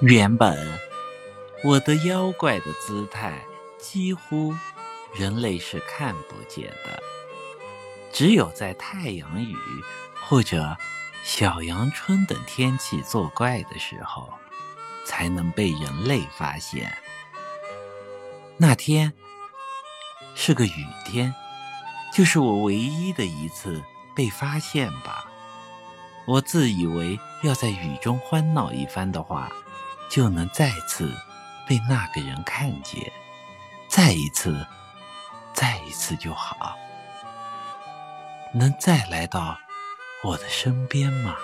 [0.00, 0.78] 原本
[1.64, 3.42] 我的妖怪的姿态，
[3.78, 4.54] 几乎
[5.14, 7.02] 人类是看不见的，
[8.12, 9.56] 只有在太阳雨
[10.22, 10.76] 或者
[11.24, 14.30] 小阳春等天气作怪的时候，
[15.06, 16.94] 才能被人类发现。
[18.58, 19.14] 那天
[20.34, 21.34] 是个雨天，
[22.12, 23.82] 就是我唯一的一次
[24.14, 25.30] 被发现吧。
[26.26, 29.50] 我自以为要在雨中欢闹一番的话。
[30.08, 31.12] 就能再次
[31.66, 33.12] 被那个人看见，
[33.88, 34.66] 再一次，
[35.52, 36.76] 再一次就好，
[38.52, 39.58] 能再来到
[40.22, 41.36] 我的身边吗？